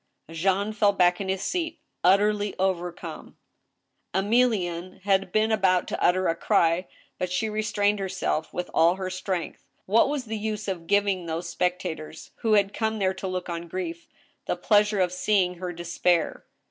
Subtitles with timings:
[0.31, 3.37] Jean fell back in his seat, utterly overcome.
[4.15, 6.87] Emilienne had been about to utter a cry,
[7.19, 9.67] but she restrained her self with all her strength.
[9.85, 13.47] What was the use of giving those spec tators, who had come there to look
[13.47, 14.07] on grief,
[14.47, 16.47] the pleasure of seeing her despair